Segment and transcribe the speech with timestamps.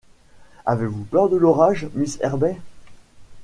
[0.65, 2.57] Avez-vous peur de l’orage, miss Herbey?